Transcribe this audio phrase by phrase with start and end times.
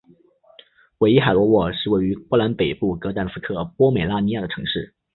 [0.97, 4.95] 韦伊海罗沃是位于波兰北部格但斯克波美拉尼亚的城市。